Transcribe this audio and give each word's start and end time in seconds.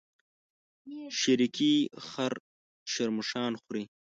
شريکي 1.19 1.75
خر 2.07 2.33
شرمښآن 2.93 3.53
خوري. 3.61 3.83